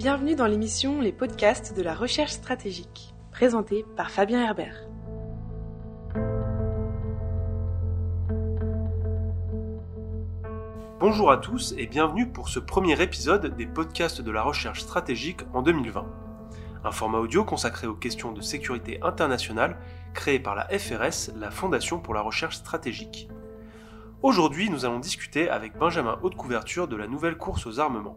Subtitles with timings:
[0.00, 4.88] Bienvenue dans l'émission Les podcasts de la recherche stratégique, présentée par Fabien Herbert.
[11.00, 15.42] Bonjour à tous et bienvenue pour ce premier épisode des podcasts de la recherche stratégique
[15.52, 16.06] en 2020.
[16.82, 19.76] Un format audio consacré aux questions de sécurité internationale
[20.14, 23.28] créé par la FRS, la Fondation pour la recherche stratégique.
[24.22, 28.16] Aujourd'hui, nous allons discuter avec Benjamin Haute-Couverture de la nouvelle course aux armements.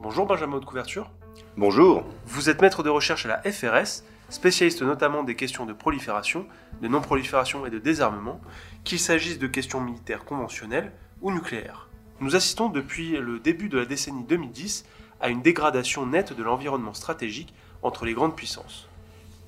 [0.00, 1.10] Bonjour Benjamin Haute-Couverture.
[1.56, 2.04] Bonjour.
[2.26, 6.46] Vous êtes maître de recherche à la FRS, spécialiste notamment des questions de prolifération,
[6.80, 8.40] de non-prolifération et de désarmement,
[8.84, 11.88] qu'il s'agisse de questions militaires conventionnelles ou nucléaires.
[12.20, 14.84] Nous assistons depuis le début de la décennie 2010
[15.20, 18.88] à une dégradation nette de l'environnement stratégique entre les grandes puissances.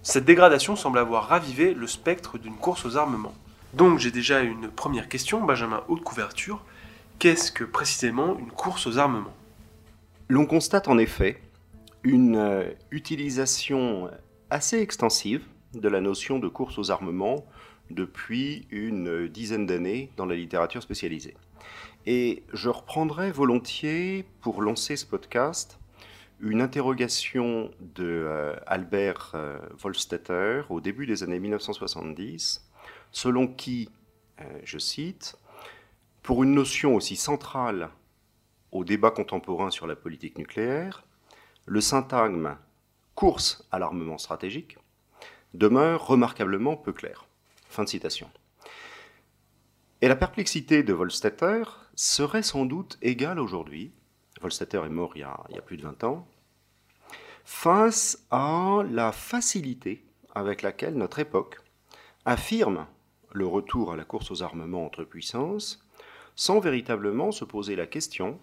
[0.03, 3.35] Cette dégradation semble avoir ravivé le spectre d'une course aux armements.
[3.75, 6.63] Donc j'ai déjà une première question, Benjamin Haute Couverture.
[7.19, 9.35] Qu'est-ce que précisément une course aux armements?
[10.31, 11.43] L'on constate en effet
[12.05, 14.09] une euh, utilisation
[14.49, 17.45] assez extensive de la notion de course aux armements
[17.91, 21.35] depuis une dizaine d'années dans la littérature spécialisée.
[22.07, 25.81] Et je reprendrai volontiers, pour lancer ce podcast,
[26.39, 32.71] une interrogation de euh, Albert euh, Wolfstetter au début des années 1970,
[33.11, 33.89] selon qui,
[34.41, 35.37] euh, je cite,
[36.23, 37.91] pour une notion aussi centrale
[38.73, 41.05] au débat contemporain sur la politique nucléaire,
[41.67, 42.57] le syntagme
[43.15, 44.79] course à l'armement stratégique
[45.55, 47.27] demeure remarquablement peu clair.
[47.69, 48.31] Fin de citation.
[50.01, 51.63] Et la perplexité de Volstetter
[51.95, 53.93] serait sans doute égale aujourd'hui,
[54.41, 56.27] Volstetter est mort il y, a, il y a plus de 20 ans,
[57.45, 61.59] face à la facilité avec laquelle notre époque
[62.25, 62.87] affirme
[63.33, 65.87] le retour à la course aux armements entre puissances,
[66.37, 68.39] sans véritablement se poser la question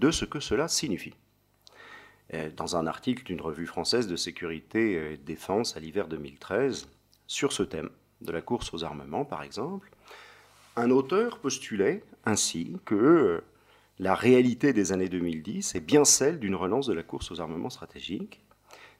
[0.00, 1.14] de ce que cela signifie.
[2.56, 6.88] Dans un article d'une revue française de sécurité et de défense à l'hiver 2013,
[7.26, 9.90] sur ce thème de la course aux armements par exemple,
[10.76, 13.42] un auteur postulait ainsi que
[13.98, 17.68] la réalité des années 2010 est bien celle d'une relance de la course aux armements
[17.68, 18.42] stratégiques,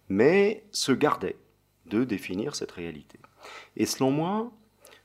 [0.09, 1.39] mais se gardait
[1.87, 3.19] de définir cette réalité.
[3.77, 4.53] Et selon moi,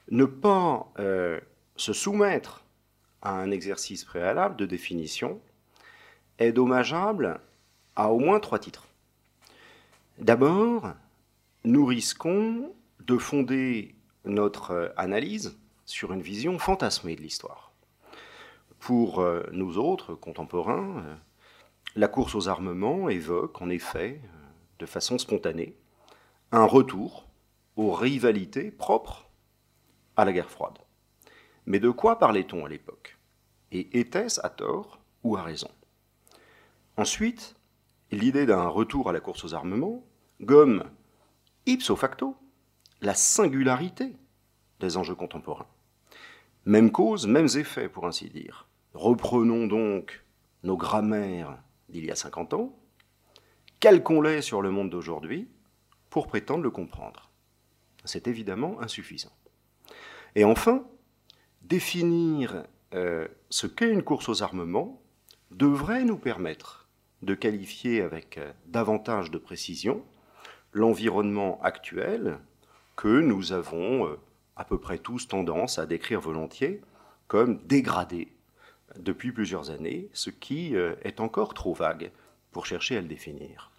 [0.10, 1.40] ne pas euh,
[1.78, 2.66] se soumettre
[3.22, 5.40] à un exercice préalable de définition
[6.40, 7.40] est dommageable
[7.96, 8.88] à au moins trois titres.
[10.18, 10.94] D'abord,
[11.64, 17.72] nous risquons de fonder notre analyse sur une vision fantasmée de l'histoire.
[18.80, 21.16] Pour euh, nous autres contemporains, euh,
[21.96, 24.22] la course aux armements évoque en effet,
[24.80, 25.78] de façon spontanée,
[26.52, 27.28] un retour
[27.76, 29.30] aux rivalités propres
[30.18, 30.78] à la guerre froide.
[31.66, 33.18] Mais de quoi parlait-on à l'époque?
[33.72, 35.70] Et était-ce à tort ou à raison?
[36.98, 37.56] Ensuite,
[38.12, 40.06] l'idée d'un retour à la course aux armements
[40.42, 40.84] gomme
[41.66, 42.38] ipso facto
[43.02, 44.16] la singularité
[44.80, 45.68] des enjeux contemporains.
[46.66, 48.68] Même cause, mêmes effets, pour ainsi dire.
[48.94, 50.24] Reprenons donc
[50.64, 51.58] nos grammaires
[51.90, 52.80] d'il y a 50 ans,
[53.80, 55.50] calquons-les sur le monde d'aujourd'hui
[56.10, 57.30] pour prétendre le comprendre.
[58.06, 59.36] C'est évidemment insuffisant.
[60.36, 60.86] Et enfin,
[61.62, 62.64] définir
[62.94, 65.02] euh, ce qu'est une course aux armements
[65.52, 66.85] devrait nous permettre
[67.26, 70.04] de qualifier avec euh, davantage de précision
[70.72, 72.38] l'environnement actuel
[72.96, 74.20] que nous avons euh,
[74.56, 76.82] à peu près tous tendance à décrire volontiers
[77.28, 78.32] comme dégradé
[78.98, 82.12] depuis plusieurs années, ce qui est encore trop vague
[82.52, 83.72] pour chercher à le définir.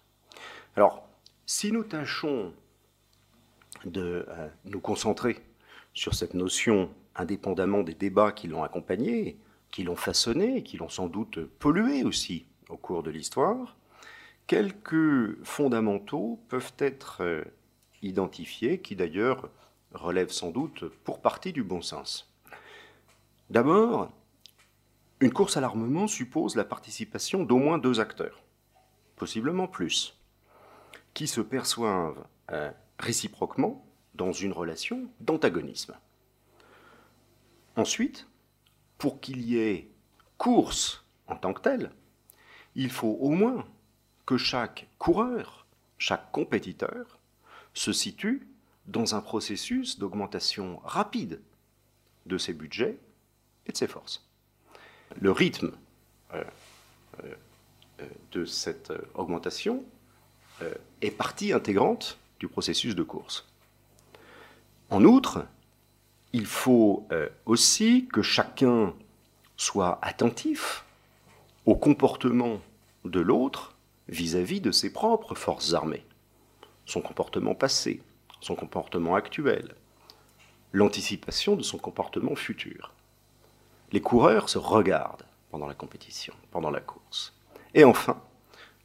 [0.75, 1.07] Alors,
[1.47, 2.53] si nous tâchons
[3.85, 4.27] de
[4.65, 5.39] nous concentrer
[5.93, 9.39] sur cette notion, indépendamment des débats qui l'ont accompagnée,
[9.71, 13.77] qui l'ont façonné, qui l'ont sans doute pollué aussi au cours de l'histoire,
[14.47, 17.43] quelques fondamentaux peuvent être euh,
[18.01, 19.49] identifiés, qui d'ailleurs
[19.93, 22.33] relèvent sans doute pour partie du bon sens.
[23.49, 24.11] D'abord,
[25.19, 28.43] une course à l'armement suppose la participation d'au moins deux acteurs,
[29.15, 30.19] possiblement plus,
[31.13, 35.95] qui se perçoivent euh, réciproquement dans une relation d'antagonisme.
[37.75, 38.27] Ensuite,
[38.97, 39.91] pour qu'il y ait
[40.37, 41.91] course en tant que telle,
[42.77, 43.67] il faut au moins
[44.25, 45.65] que chaque coureur,
[45.97, 47.19] chaque compétiteur,
[47.73, 48.47] se situe
[48.85, 51.41] dans un processus d'augmentation rapide
[52.25, 52.97] de ses budgets
[53.65, 54.25] et de ses forces.
[55.19, 55.71] Le rythme
[56.33, 56.43] euh,
[57.23, 57.35] euh,
[58.31, 59.83] de cette augmentation
[60.61, 63.45] euh, est partie intégrante du processus de course.
[64.89, 65.45] En outre,
[66.33, 68.93] il faut euh, aussi que chacun
[69.55, 70.85] soit attentif
[71.65, 72.59] au comportement
[73.11, 73.75] de l'autre
[74.09, 76.05] vis-à-vis de ses propres forces armées,
[76.85, 78.01] son comportement passé,
[78.41, 79.75] son comportement actuel,
[80.73, 82.93] l'anticipation de son comportement futur.
[83.91, 87.33] Les coureurs se regardent pendant la compétition, pendant la course.
[87.73, 88.21] Et enfin,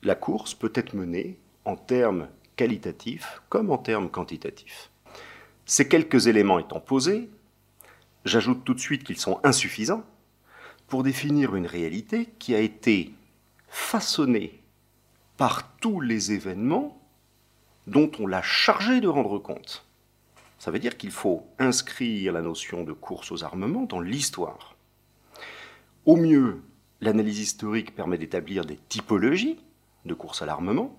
[0.03, 4.91] la course peut être menée en termes qualitatifs comme en termes quantitatifs.
[5.67, 7.31] Ces quelques éléments étant posés,
[8.25, 10.05] j'ajoute tout de suite qu'ils sont insuffisants
[10.89, 13.13] pour définir une réalité qui a été
[13.73, 14.63] façonnée
[15.39, 17.01] par tous les événements
[17.87, 19.87] dont on l'a chargé de rendre compte.
[20.59, 24.77] Ça veut dire qu'il faut inscrire la notion de course aux armements dans l'histoire.
[26.05, 26.63] Au mieux,
[27.01, 29.59] l'analyse historique permet d'établir des typologies
[30.05, 30.95] de course à l'armement,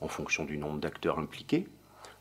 [0.00, 1.68] en fonction du nombre d'acteurs impliqués,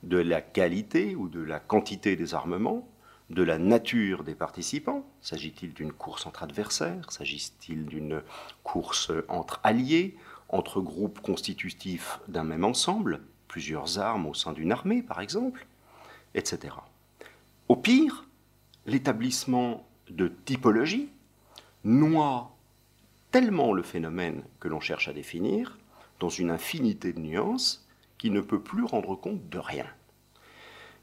[0.04, 2.90] de la qualité ou de la quantité des armements,
[3.34, 5.06] de la nature des participants.
[5.22, 7.12] S'agit-il d'une course entre adversaires?
[7.12, 8.22] S'agit-il d'une
[8.64, 10.16] course entre alliés
[10.50, 15.66] Entre groupes constitutifs d'un même ensemble Plusieurs armes au sein d'une armée, par exemple
[16.36, 16.74] Etc.
[17.68, 18.26] Au pire,
[18.86, 21.10] l'établissement de typologie
[21.84, 22.56] noie
[23.32, 25.80] tellement le phénomène que l'on cherche à définir
[26.20, 27.88] dans une infinité de nuances
[28.18, 29.88] qui ne peut plus rendre compte de rien.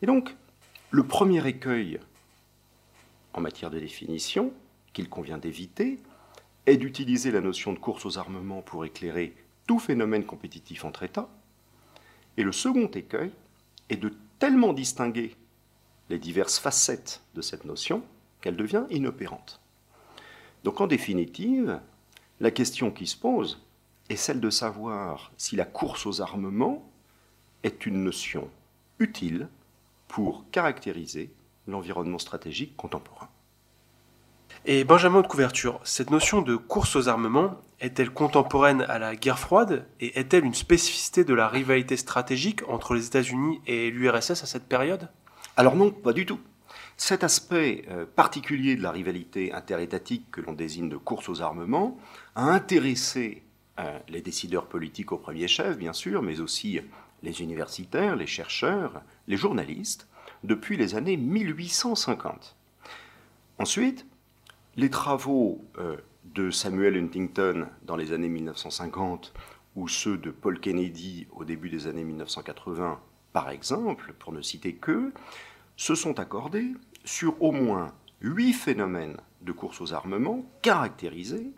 [0.03, 0.35] Et donc,
[0.91, 2.01] le premier écueil
[3.33, 4.53] en matière de définition
[4.93, 5.99] qu'il convient d'éviter
[6.67, 9.35] est d'utiliser la notion de course aux armements pour éclairer
[9.67, 11.29] tout phénomène compétitif entre États.
[12.37, 13.33] Et le second écueil
[13.89, 15.37] est de tellement distinguer
[16.09, 18.03] les diverses facettes de cette notion
[18.41, 19.61] qu'elle devient inopérante.
[20.65, 21.81] Donc en définitive,
[22.41, 23.63] la question qui se pose
[24.09, 26.91] est celle de savoir si la course aux armements
[27.63, 28.51] est une notion
[28.99, 29.49] utile
[30.09, 31.31] pour caractériser
[31.71, 33.29] l'environnement stratégique contemporain.
[34.67, 39.39] Et Benjamin de couverture, cette notion de course aux armements est-elle contemporaine à la guerre
[39.39, 44.47] froide et est-elle une spécificité de la rivalité stratégique entre les États-Unis et l'URSS à
[44.47, 45.09] cette période?
[45.57, 46.41] Alors non, pas du tout.
[46.99, 51.97] Cet aspect euh, particulier de la rivalité interétatique que l'on désigne de course aux armements
[52.35, 53.43] a intéressé
[53.79, 56.81] euh, les décideurs politiques au premier chef, bien sûr, mais aussi
[57.23, 60.07] les universitaires, les chercheurs, les journalistes,
[60.45, 62.57] depuis les années 1850.
[63.59, 64.07] Ensuite,
[64.77, 69.33] les travaux euh, de Samuel Huntington dans les années 1950
[69.77, 73.01] ou ceux de Paul Kennedy au début des années 1980,
[73.33, 75.13] par exemple, pour ne citer que,
[75.77, 76.73] se sont accordés
[77.05, 81.51] sur au moins huit phénomènes de course aux armements caractérisés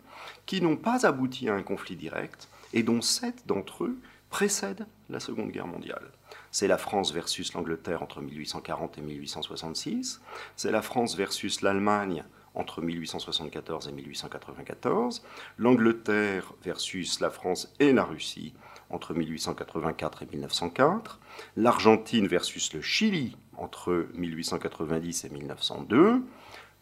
[0.45, 3.97] qui n'ont pas abouti à un conflit direct et dont sept d'entre eux
[4.29, 6.11] précèdent la Seconde Guerre mondiale.
[6.53, 10.21] C'est la France versus l'Angleterre entre 1840 et 1866,
[10.55, 12.23] c'est la France versus l'Allemagne
[12.53, 15.23] entre 1874 et 1894,
[15.57, 18.53] l'Angleterre versus la France et la Russie
[18.91, 21.19] entre 1884 et 1904,
[21.57, 26.21] l'Argentine versus le Chili entre 1890 et 1902,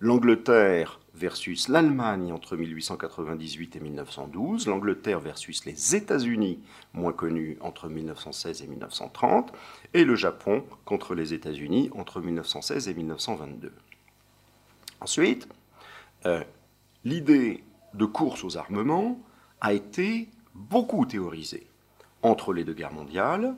[0.01, 6.59] l'Angleterre versus l'Allemagne entre 1898 et 1912, l'Angleterre versus les États-Unis,
[6.93, 9.53] moins connus, entre 1916 et 1930,
[9.93, 13.71] et le Japon contre les États-Unis entre 1916 et 1922.
[15.01, 15.47] Ensuite,
[16.25, 16.43] euh,
[17.05, 17.63] l'idée
[17.93, 19.19] de course aux armements
[19.59, 21.67] a été beaucoup théorisée
[22.23, 23.55] entre les deux guerres mondiales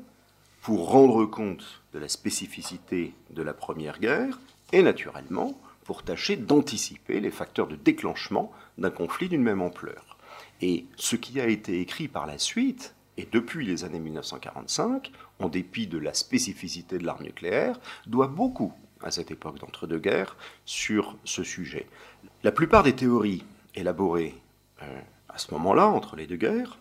[0.62, 4.40] pour rendre compte de la spécificité de la Première Guerre
[4.74, 10.18] et naturellement pour tâcher d'anticiper les facteurs de déclenchement d'un conflit d'une même ampleur.
[10.62, 15.50] Et ce qui a été écrit par la suite, et depuis les années 1945, en
[15.50, 21.44] dépit de la spécificité de l'arme nucléaire, doit beaucoup à cette époque d'entre-deux-guerres sur ce
[21.44, 21.88] sujet.
[22.44, 23.44] La plupart des théories
[23.76, 24.36] élaborées
[24.82, 26.80] euh, à ce moment-là, entre les deux guerres,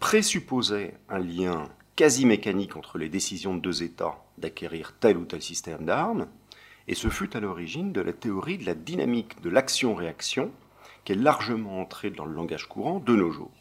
[0.00, 5.42] présupposaient un lien quasi mécanique entre les décisions de deux États d'acquérir tel ou tel
[5.42, 6.26] système d'armes,
[6.90, 10.50] et ce fut à l'origine de la théorie de la dynamique de l'action-réaction,
[11.04, 13.54] qui est largement entrée dans le langage courant de nos jours.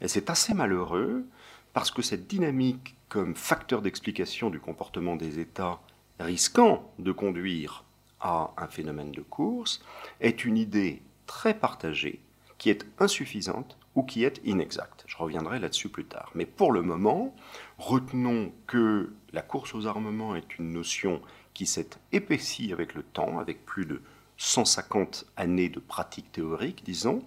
[0.00, 1.26] Et c'est assez malheureux,
[1.72, 5.80] parce que cette dynamique, comme facteur d'explication du comportement des États
[6.20, 7.82] risquant de conduire
[8.20, 9.82] à un phénomène de course,
[10.20, 12.20] est une idée très partagée,
[12.56, 15.02] qui est insuffisante ou qui est inexacte.
[15.08, 16.30] Je reviendrai là-dessus plus tard.
[16.36, 17.34] Mais pour le moment,
[17.78, 21.20] retenons que la course aux armements est une notion
[21.60, 24.00] qui s'est épaissie avec le temps, avec plus de
[24.38, 27.22] 150 années de pratique théorique, disons,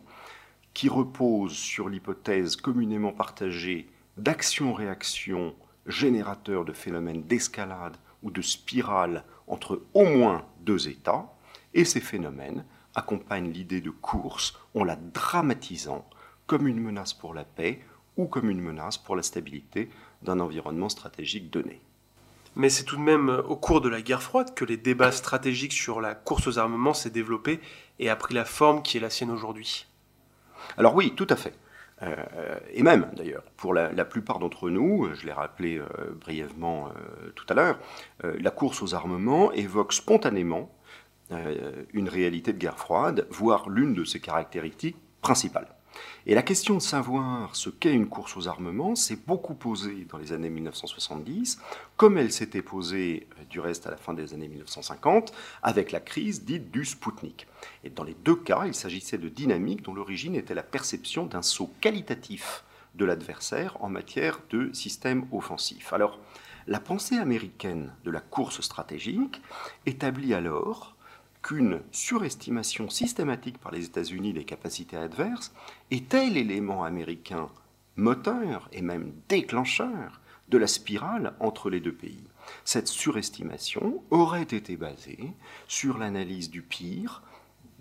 [0.74, 5.54] qui repose sur l'hypothèse communément partagée d'action-réaction
[5.86, 11.32] générateur de phénomènes d'escalade ou de spirale entre au moins deux États,
[11.76, 16.10] et ces phénomènes accompagnent l'idée de course en la dramatisant
[16.48, 17.82] comme une menace pour la paix
[18.18, 19.92] ou comme une menace pour la stabilité
[20.24, 21.84] d'un environnement stratégique donné.
[22.56, 25.74] Mais c'est tout de même au cours de la guerre froide que les débats stratégiques
[25.74, 27.60] sur la course aux armements s'est développé
[28.00, 29.88] et a pris la forme qui est la sienne aujourd'hui.
[30.78, 31.54] Alors oui, tout à fait.
[32.02, 35.86] Euh, et même d'ailleurs, pour la, plupart d'entre nous, je l'ai rappelé euh,
[36.20, 37.80] brièvement euh, tout à l'heure,
[38.24, 40.70] la course aux armements évoque spontanément
[41.94, 45.73] une réalité de guerre froide, voire l'une de ses caractéristiques principales.
[46.26, 50.18] Et la question de savoir ce qu'est une course aux armements s'est beaucoup posée dans
[50.18, 51.60] les années 1970,
[51.98, 56.00] comme elle s'était posée euh, du reste à la fin des années 1950, avec la
[56.00, 57.48] crise dite du Spoutnik.
[57.84, 61.42] Et dans les deux cas, il s'agissait de dynamiques dont l'origine était la perception d'un
[61.42, 62.64] saut qualitatif
[62.96, 65.94] de l'adversaire en matière de système offensif.
[65.94, 66.20] Alors,
[66.68, 69.42] la pensée américaine de la course stratégique
[69.86, 70.96] établit alors
[71.44, 75.54] qu'une surestimation systématique par les États-Unis des capacités adverses
[75.92, 77.50] était l'élément américain
[77.96, 82.24] moteur et même déclencheur de la spirale entre les deux pays.
[82.66, 85.34] Cette surestimation aurait été basée
[85.68, 87.22] sur l'analyse du pire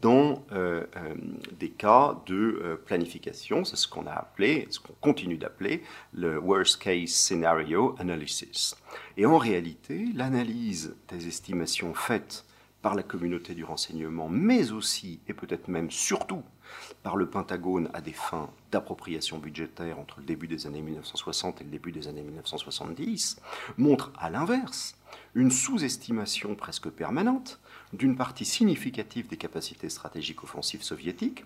[0.00, 1.14] dans euh, euh,
[1.58, 6.40] des cas de euh, planification, c'est ce qu'on a appelé, ce qu'on continue d'appeler le
[6.40, 8.76] worst case scenario analysis.
[9.16, 12.44] Et en réalité, l'analyse des estimations faites
[12.82, 16.42] par la communauté du renseignement, mais aussi, et peut-être même surtout,
[17.02, 21.64] par le Pentagone à des fins d'appropriation budgétaire entre le début des années 1960 et
[21.64, 23.40] le début des années 1970,
[23.78, 24.96] montre à l'inverse
[25.34, 27.60] une sous-estimation presque permanente
[27.92, 31.44] d'une partie significative des capacités stratégiques offensives soviétiques,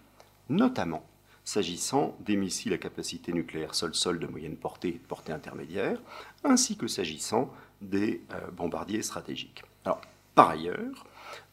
[0.48, 1.04] notamment
[1.44, 6.00] s'agissant des missiles à capacité nucléaire sol-sol de moyenne portée et de portée intermédiaire,
[6.44, 9.62] ainsi que s'agissant des euh, bombardiers stratégiques.
[9.84, 10.00] Alors,
[10.34, 11.06] par ailleurs,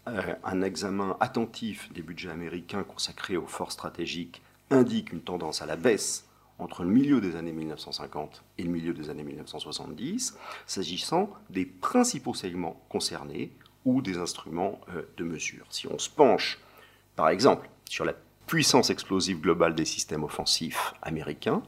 [0.05, 5.75] un examen attentif des budgets américains consacrés aux forces stratégiques indique une tendance à la
[5.75, 6.27] baisse
[6.59, 12.33] entre le milieu des années 1950 et le milieu des années 1970, s'agissant des principaux
[12.33, 13.51] segments concernés
[13.85, 15.65] ou des instruments euh, de mesure.
[15.69, 16.59] Si on se penche,
[17.15, 18.13] par exemple, sur la
[18.47, 21.63] puissance explosive globale des systèmes offensifs américains,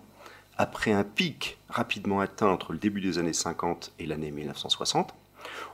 [0.58, 5.13] après un pic rapidement atteint entre le début des années 50 et l'année 1960,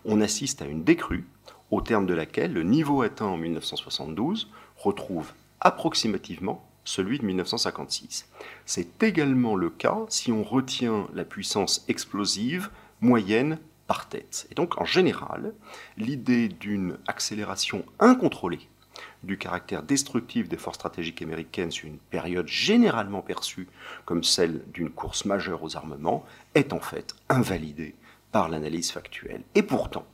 [0.06, 1.26] on assiste à une décrue
[1.72, 8.28] au terme de laquelle le niveau atteint en 1972 retrouve approximativement celui de 1956.
[8.66, 14.48] C'est également le cas si on retient la puissance explosive moyenne par tête.
[14.52, 15.54] Et donc en général,
[15.98, 18.68] l'idée d'une accélération incontrôlée
[19.24, 23.68] du caractère destructif des forces stratégiques américaines sur une période généralement perçue
[24.06, 26.26] comme celle d'une course majeure aux armements
[26.56, 27.96] est en fait invalidée
[28.32, 29.44] par l'analyse factuelle.
[29.56, 30.06] Et pourtant,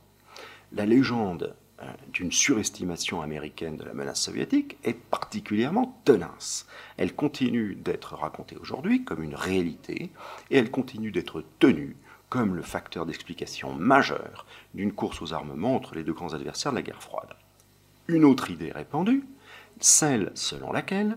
[0.72, 6.66] la légende euh, d'une surestimation américaine de la menace soviétique est particulièrement tenace.
[6.96, 10.10] Elle continue d'être racontée aujourd'hui comme une réalité
[10.50, 11.96] et elle continue d'être tenue
[12.28, 14.44] comme le facteur d'explication majeur
[14.74, 17.30] d'une course aux armements entre les deux grands adversaires de la guerre froide.
[18.08, 19.24] Une autre idée répandue,
[19.80, 21.16] celle selon laquelle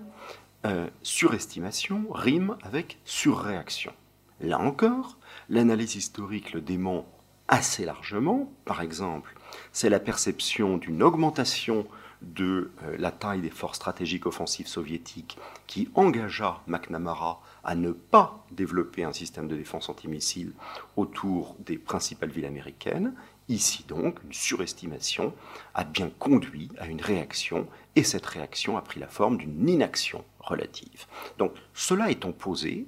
[0.66, 3.94] euh, surestimation rime avec surréaction.
[4.42, 5.18] Là encore,
[5.50, 7.06] l'analyse historique le dément
[7.48, 8.52] assez largement.
[8.66, 9.36] Par exemple,
[9.72, 11.86] c'est la perception d'une augmentation
[12.22, 18.46] de euh, la taille des forces stratégiques offensives soviétiques qui engagea McNamara à ne pas
[18.52, 20.54] développer un système de défense antimissile
[20.98, 23.14] autour des principales villes américaines.
[23.50, 25.34] Ici donc, une surestimation
[25.74, 30.24] a bien conduit à une réaction, et cette réaction a pris la forme d'une inaction
[30.40, 31.06] relative.
[31.38, 32.88] Donc cela étant posé,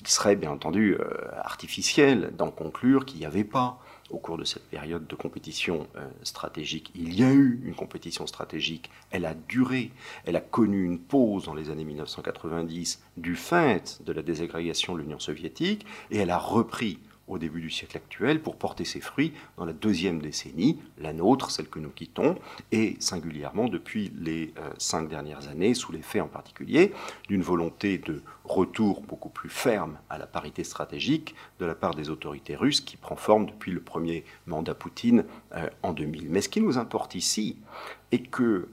[0.00, 1.04] il serait bien entendu euh,
[1.42, 6.08] artificiel d'en conclure qu'il n'y avait pas au cours de cette période de compétition euh,
[6.22, 6.90] stratégique.
[6.94, 9.90] Il y a eu une compétition stratégique, elle a duré,
[10.24, 15.00] elle a connu une pause dans les années 1990 du fait de la désagrégation de
[15.00, 16.98] l'Union soviétique, et elle a repris
[17.28, 21.50] au début du siècle actuel pour porter ses fruits dans la deuxième décennie, la nôtre,
[21.50, 22.36] celle que nous quittons,
[22.72, 26.92] et singulièrement depuis les euh, cinq dernières années, sous l'effet en particulier
[27.28, 32.10] d'une volonté de retour beaucoup plus ferme à la parité stratégique de la part des
[32.10, 36.30] autorités russes qui prend forme depuis le premier mandat Poutine euh, en 2000.
[36.30, 37.56] Mais ce qui nous importe ici
[38.12, 38.68] est que,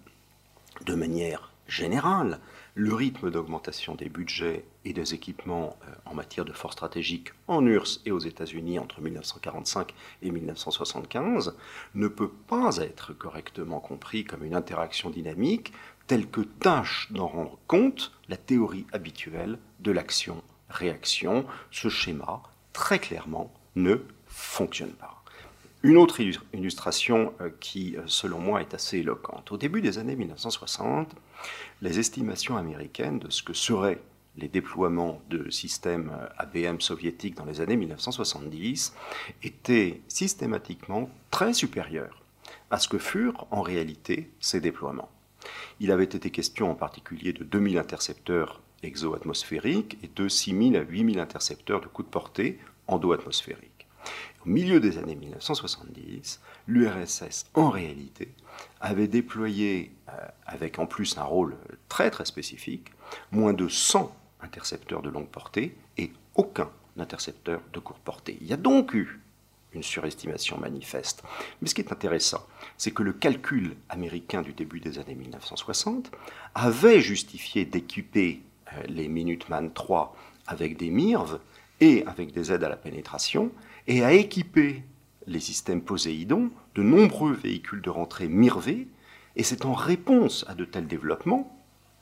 [0.86, 2.40] de manière générale,
[2.77, 7.65] le rythme d'augmentation des budgets et des équipements euh, en matière de force stratégique en
[7.65, 11.55] URSS et aux États-Unis entre 1945 et 1975
[11.96, 15.72] ne peut pas être correctement compris comme une interaction dynamique
[16.08, 21.46] telle que tâche d'en rendre compte la théorie habituelle de l'action-réaction.
[21.72, 23.96] Ce schéma, très clairement, ne
[24.27, 25.24] fonctionne pas.
[25.86, 29.51] Une autre illustration euh, qui, euh, selon moi, est assez éloquente.
[29.51, 31.13] Au début des années 1960,
[31.84, 34.01] les estimations américaines de ce que serait
[34.36, 38.96] les déploiements de systèmes ABM soviétiques dans les années 1970
[39.44, 42.24] étaient systématiquement très supérieurs
[42.72, 45.12] à ce que furent en réalité ces déploiements.
[45.80, 51.20] Il avait été question en particulier de 2000 intercepteurs exo-atmosphériques et de 6000 à 8000
[51.20, 53.75] intercepteurs de coup de portée endo-atmosphériques.
[54.46, 58.32] Au milieu des années 1970, l'URSS, en réalité,
[58.80, 60.12] avait déployé, euh,
[60.46, 61.58] avec en plus un rôle
[61.90, 62.92] très très spécifique,
[63.32, 68.38] moins de 100 intercepteurs de longue portée et aucun intercepteur de courte portée.
[68.40, 69.20] Il y a donc eu
[69.74, 71.24] une surestimation manifeste.
[71.62, 72.46] Mais ce qui est intéressant,
[72.78, 76.12] c'est que le calcul américain du début des années 1960
[76.54, 80.16] avait justifié d'équiper euh, les Minuteman 3
[80.48, 81.40] avec des MIRV
[81.82, 83.52] et avec des aides à la pénétration,
[83.88, 84.84] et a équipé
[85.27, 88.88] les systèmes Poséidon de nombreux véhicules de rentrée MIRV,
[89.36, 91.51] et c'est en réponse à de tels développements,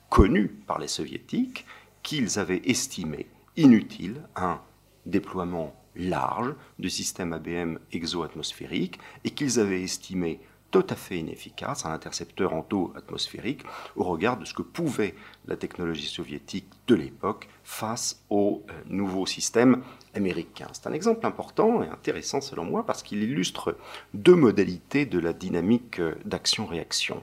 [0.09, 1.65] connus par les soviétiques,
[2.03, 4.61] qu'ils avaient estimé inutile un
[5.05, 10.39] déploiement large de systèmes ABM exo-atmosphériques et qu'ils avaient estimé
[10.73, 13.61] tout à fait inefficace, un intercepteur en taux atmosphérique,
[13.95, 15.13] au regard de ce que pouvait
[15.45, 19.83] la technologie soviétique de l'époque face aux euh, nouveaux systèmes
[20.15, 20.69] américains.
[20.73, 23.77] C'est un exemple important et intéressant selon moi parce qu'il illustre
[24.15, 27.21] deux modalités de la dynamique euh, d'action-réaction.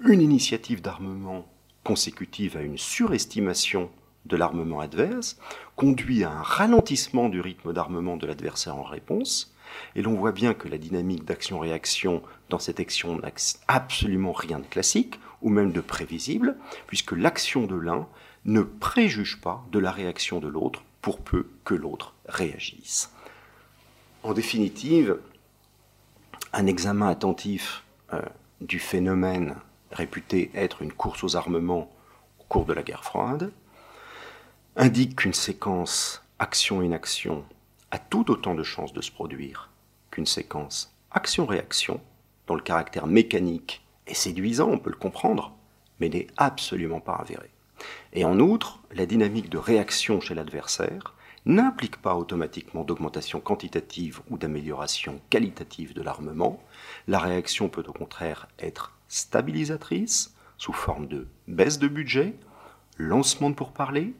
[0.00, 1.46] Une initiative d'armement
[1.84, 3.88] consécutive à une surestimation
[4.26, 5.38] de l'armement adverse
[5.76, 9.53] conduit à un ralentissement du rythme d'armement de l'adversaire en réponse,
[9.94, 13.30] et l'on voit bien que la dynamique d'action-réaction dans cette action n'a
[13.68, 18.06] absolument rien de classique, ou même de prévisible, puisque l'action de l'un
[18.44, 23.10] ne préjuge pas de la réaction de l'autre, pour peu que l'autre réagisse.
[24.22, 25.18] En définitive,
[26.54, 28.22] un examen attentif euh,
[28.60, 29.56] du phénomène
[29.92, 31.90] réputé être une course aux armements
[32.40, 33.52] au cours de la guerre froide
[34.76, 37.44] indique qu'une séquence action-inaction
[37.94, 39.70] a tout autant de chances de se produire
[40.10, 42.00] qu'une séquence action-réaction,
[42.48, 45.54] dont le caractère mécanique est séduisant, on peut le comprendre,
[46.00, 47.50] mais n'est absolument pas avéré.
[48.12, 51.14] Et en outre, la dynamique de réaction chez l'adversaire
[51.46, 56.60] n'implique pas automatiquement d'augmentation quantitative ou d'amélioration qualitative de l'armement.
[57.06, 62.34] La réaction peut au contraire être stabilisatrice, sous forme de baisse de budget,
[62.98, 64.14] lancement de pourparlers,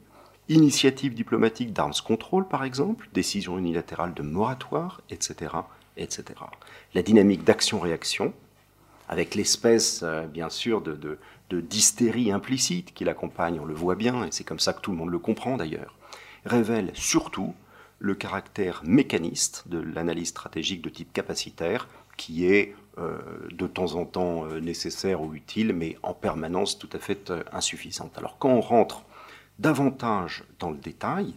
[0.48, 5.52] initiative diplomatique d'arms control par exemple, décision unilatérale de moratoire, etc.
[5.96, 6.24] etc.
[6.94, 8.32] La dynamique d'action-réaction,
[9.08, 11.18] avec l'espèce, euh, bien sûr, de,
[11.50, 14.96] d'hystérie implicite qui l'accompagne, on le voit bien, et c'est comme ça que tout le
[14.96, 15.94] monde le comprend d'ailleurs,
[16.44, 17.54] révèle surtout
[18.00, 23.18] le caractère mécaniste de l'analyse stratégique de type capacitaire, qui est euh,
[23.52, 28.18] de temps en temps euh, nécessaire ou utile, mais en permanence tout à fait insuffisante.
[28.18, 29.04] Alors quand on rentre
[29.58, 31.34] davantage dans le détail,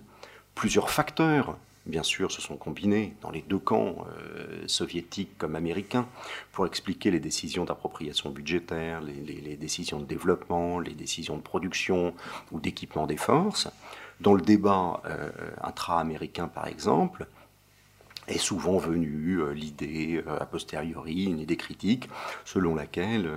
[0.56, 6.08] plusieurs facteurs, bien sûr, se sont combinés dans les deux camps, euh, soviétiques comme américains,
[6.52, 12.14] pour expliquer les décisions d'appropriation budgétaire, les, décisions de développement, les décisions de production
[12.52, 13.70] ou d'équipement des forces.
[14.20, 15.30] Dans le débat euh,
[15.62, 17.28] intra-américain, par exemple,
[18.28, 22.10] est souvent venue euh, l'idée, a posteriori, une idée critique,
[22.46, 23.32] selon laquelle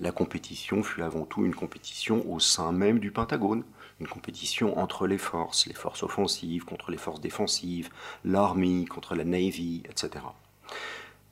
[0.00, 3.62] la compétition fut avant tout une compétition au sein même du Pentagone
[4.00, 7.90] une compétition entre les forces, les forces offensives contre les forces défensives,
[8.24, 10.24] l'armée contre la navy, etc.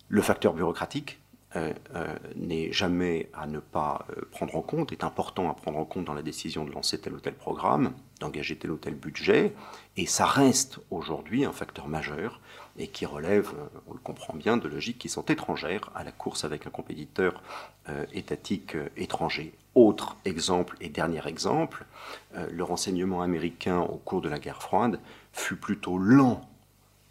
[0.09, 1.21] Le facteur bureaucratique
[1.55, 5.79] euh, euh, n'est jamais à ne pas euh, prendre en compte, est important à prendre
[5.79, 8.95] en compte dans la décision de lancer tel ou tel programme, d'engager tel ou tel
[8.95, 9.53] budget,
[9.99, 12.41] et ça reste aujourd'hui un facteur majeur
[12.79, 13.53] et qui relève,
[13.87, 17.43] on le comprend bien, de logiques qui sont étrangères à la course avec un compétiteur
[18.15, 19.53] étatique étranger.
[19.75, 21.85] Autre exemple et dernier exemple,
[22.35, 25.01] le renseignement américain au cours de la guerre froide
[25.33, 26.41] fut plutôt lent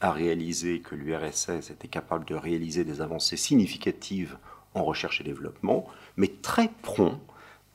[0.02, 4.38] à réaliser que l'URSS était capable de réaliser des avancées significatives
[4.74, 5.88] en recherche et développement,
[6.18, 7.20] mais très prompt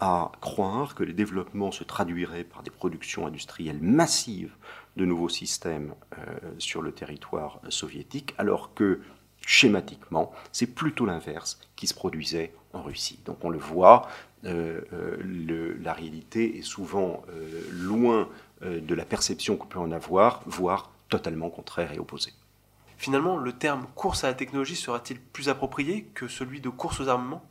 [0.00, 4.54] à croire que les développements se traduiraient par des productions industrielles massives
[4.96, 6.24] de nouveaux systèmes euh,
[6.58, 9.00] sur le territoire soviétique, alors que
[9.40, 13.20] schématiquement, c'est plutôt l'inverse qui se produisait en Russie.
[13.24, 14.08] Donc on le voit,
[14.44, 17.22] euh, euh, la réalité est souvent
[17.70, 18.28] loin
[18.62, 22.32] de la perception qu'on peut en avoir, voire totalement contraire et opposé.
[22.98, 27.08] Finalement, le terme course à la technologie sera-t-il plus approprié que celui de course aux
[27.08, 27.44] armements?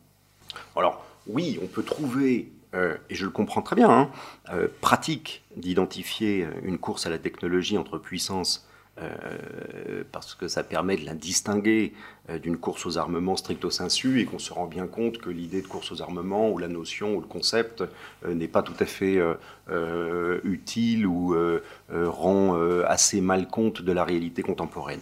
[0.75, 4.09] Alors, oui, on peut trouver, euh, et je le comprends très bien, hein,
[4.49, 8.67] euh, pratique d'identifier euh, une course à la technologie entre puissances,
[10.12, 11.93] parce que ça permet de la distinguer
[12.29, 15.62] euh, d'une course aux armements stricto sensu et qu'on se rend bien compte que l'idée
[15.62, 18.86] de course aux armements ou la notion ou le concept euh, n'est pas tout à
[18.86, 19.19] fait
[19.69, 21.36] euh, utile ou
[21.89, 22.55] rend
[22.88, 24.99] assez mal compte de la réalité contemporaine.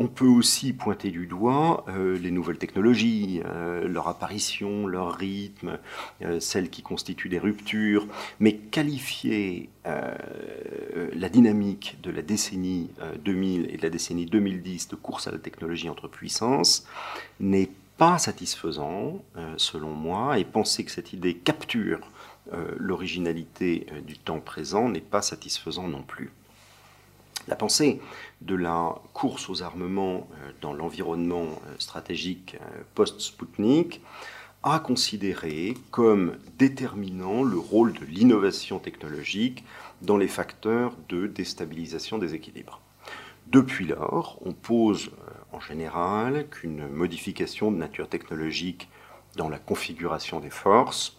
[0.00, 3.42] On peut aussi pointer du doigt les nouvelles technologies,
[3.84, 5.78] leur apparition, leur rythme,
[6.38, 8.06] celles qui constituent des ruptures,
[8.38, 12.90] mais qualifier la dynamique de la décennie
[13.24, 16.86] 2000 et de la décennie 2010 de course à la technologie entre puissances
[17.40, 22.00] n'est pas satisfaisant, euh, selon moi, et penser que cette idée capture
[22.52, 26.30] euh, l'originalité euh, du temps présent n'est pas satisfaisant non plus.
[27.48, 28.00] La pensée
[28.42, 30.28] de la course aux armements
[30.60, 31.46] dans l'environnement
[31.78, 32.56] stratégique
[32.94, 34.02] post-Sputnik
[34.62, 39.64] a considéré comme déterminant le rôle de l'innovation technologique
[40.02, 42.82] dans les facteurs de déstabilisation des équilibres.
[43.46, 45.10] Depuis lors, on pose
[45.52, 48.90] en général qu'une modification de nature technologique
[49.36, 51.16] dans la configuration des forces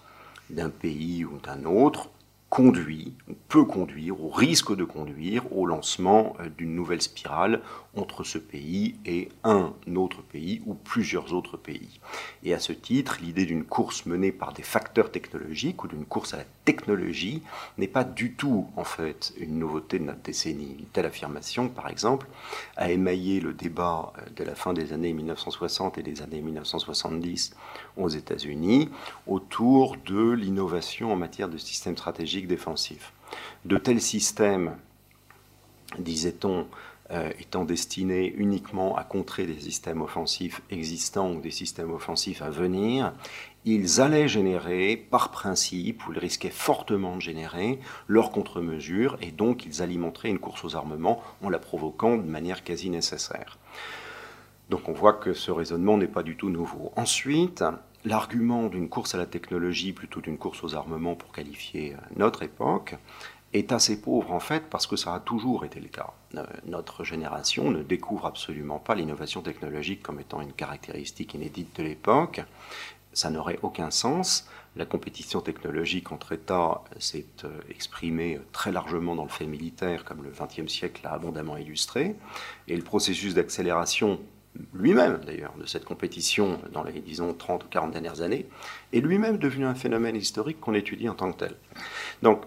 [0.51, 2.11] d'un pays ou d'un autre
[2.49, 7.62] conduit, ou peut conduire, ou risque de conduire au lancement euh, d'une nouvelle spirale
[7.95, 11.99] entre ce pays et un autre pays ou plusieurs autres pays.
[12.43, 16.33] Et à ce titre, l'idée d'une course menée par des facteurs technologiques ou d'une course
[16.33, 17.41] à la technologie
[17.77, 20.75] n'est pas du tout en fait une nouveauté de notre décennie.
[20.79, 22.27] Une telle affirmation, par exemple,
[22.77, 27.55] a émaillé le débat euh, de la fin des années 1960 et des années 1970
[27.97, 28.89] aux États-Unis
[29.27, 33.13] autour de l'innovation en matière de systèmes stratégiques défensifs.
[33.65, 34.75] De tels systèmes,
[35.97, 36.67] disait-on,
[37.12, 42.52] euh, étant destinés uniquement à contrer des systèmes offensifs existants ou des systèmes offensifs à
[42.52, 43.13] venir,
[43.65, 49.65] ils allaient générer, par principe, ou ils risquaient fortement de générer, leurs contre-mesures, et donc
[49.65, 53.58] ils alimenteraient une course aux armements en la provoquant de manière quasi nécessaire.
[54.69, 56.91] Donc on voit que ce raisonnement n'est pas du tout nouveau.
[56.95, 57.63] Ensuite,
[58.05, 62.95] l'argument d'une course à la technologie plutôt d'une course aux armements pour qualifier notre époque
[63.53, 66.13] est assez pauvre en fait parce que ça a toujours été le cas.
[66.35, 71.83] Euh, notre génération ne découvre absolument pas l'innovation technologique comme étant une caractéristique inédite de
[71.83, 72.41] l'époque.
[73.13, 74.47] Ça n'aurait aucun sens.
[74.75, 80.23] La compétition technologique entre États s'est euh, exprimée très largement dans le fait militaire, comme
[80.23, 82.15] le XXe siècle l'a abondamment illustré.
[82.67, 84.19] Et le processus d'accélération
[84.73, 88.47] lui-même d'ailleurs de cette compétition dans les disons 30 ou 40 dernières années
[88.93, 91.55] est lui-même devenu un phénomène historique qu'on étudie en tant que tel.
[92.23, 92.41] Donc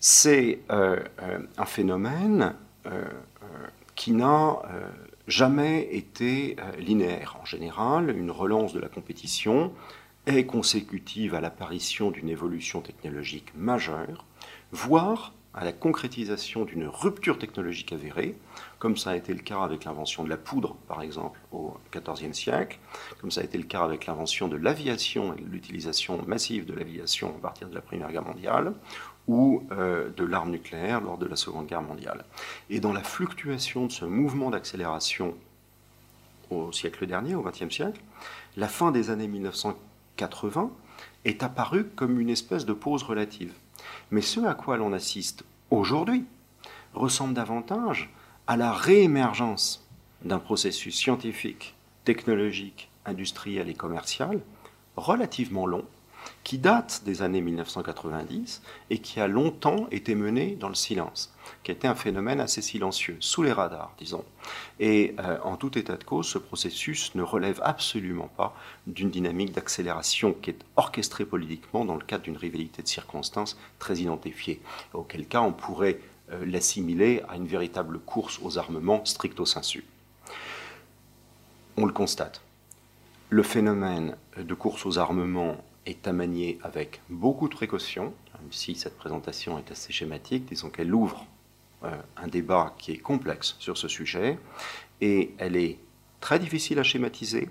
[0.00, 2.54] c'est euh, euh, un phénomène
[2.86, 3.04] euh,
[3.94, 4.62] qui n'a
[5.26, 7.36] jamais été linéaire.
[7.42, 9.72] En général, une relance de la compétition
[10.26, 14.24] est consécutive à l'apparition d'une évolution technologique majeure,
[14.70, 18.36] voire à la concrétisation d'une rupture technologique avérée,
[18.78, 22.32] comme ça a été le cas avec l'invention de la poudre, par exemple, au XIVe
[22.32, 22.78] siècle,
[23.20, 27.34] comme ça a été le cas avec l'invention de l'aviation et l'utilisation massive de l'aviation
[27.36, 28.72] à partir de la Première Guerre mondiale,
[29.26, 32.24] ou euh, de l'arme nucléaire lors de la Seconde Guerre mondiale.
[32.70, 35.34] Et dans la fluctuation de ce mouvement d'accélération
[36.50, 38.00] au siècle dernier, au XXe siècle,
[38.56, 40.70] la fin des années 1980
[41.24, 43.52] est apparue comme une espèce de pause relative.
[44.10, 46.24] Mais ce à quoi l'on assiste aujourd'hui
[46.94, 48.10] ressemble davantage
[48.46, 49.86] à la réémergence
[50.22, 54.40] d'un processus scientifique, technologique, industriel et commercial
[54.96, 55.84] relativement long,
[56.48, 61.30] qui date des années 1990 et qui a longtemps été mené dans le silence,
[61.62, 64.24] qui a été un phénomène assez silencieux, sous les radars, disons.
[64.80, 68.56] Et euh, en tout état de cause, ce processus ne relève absolument pas
[68.86, 73.98] d'une dynamique d'accélération qui est orchestrée politiquement dans le cadre d'une rivalité de circonstances très
[73.98, 74.62] identifiée,
[74.94, 76.00] auquel cas on pourrait
[76.32, 79.84] euh, l'assimiler à une véritable course aux armements stricto sensu.
[81.76, 82.40] On le constate.
[83.28, 88.74] Le phénomène de course aux armements est à manier avec beaucoup de précaution, même si
[88.74, 91.26] cette présentation est assez schématique, disons qu'elle ouvre
[91.84, 94.38] euh, un débat qui est complexe sur ce sujet,
[95.00, 95.78] et elle est
[96.20, 97.48] très difficile à schématiser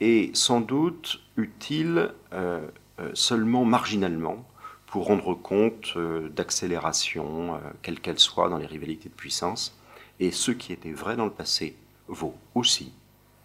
[0.00, 2.66] et sans doute utile euh,
[2.98, 4.44] euh, seulement marginalement
[4.86, 5.98] pour rendre compte
[6.34, 9.76] d'accélération, quelle qu'elle soit, dans les rivalités de puissance.
[10.20, 12.92] Et ce qui était vrai dans le passé vaut aussi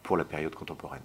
[0.04, 1.01] pour la période contemporaine.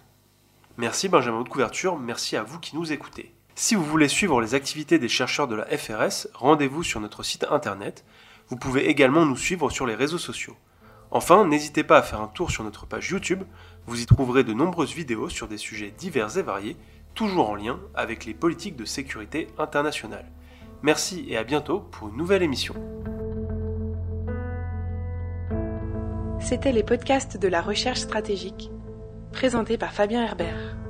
[0.78, 3.32] Merci Benjamin de couverture, merci à vous qui nous écoutez.
[3.54, 7.46] Si vous voulez suivre les activités des chercheurs de la FRS, rendez-vous sur notre site
[7.50, 8.04] internet.
[8.48, 10.54] Vous pouvez également nous suivre sur les réseaux sociaux.
[11.10, 13.44] Enfin, n'hésitez pas à faire un tour sur notre page YouTube,
[13.86, 16.76] vous y trouverez de nombreuses vidéos sur des sujets divers et variés,
[17.14, 20.30] toujours en lien avec les politiques de sécurité internationale.
[20.82, 22.74] Merci et à bientôt pour une nouvelle émission.
[26.38, 28.70] C'était les podcasts de la recherche stratégique
[29.36, 30.85] présenté par Fabien Herbert.